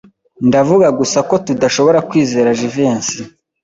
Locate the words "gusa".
0.99-1.19